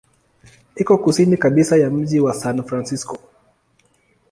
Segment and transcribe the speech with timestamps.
[0.75, 3.17] Iko kusini kabisa ya mji wa San Francisco.